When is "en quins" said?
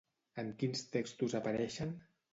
0.43-0.81